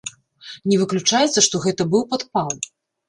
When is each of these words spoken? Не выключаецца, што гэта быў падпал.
Не 0.71 0.79
выключаецца, 0.83 1.39
што 1.49 1.55
гэта 1.69 1.87
быў 1.93 2.03
падпал. 2.15 2.49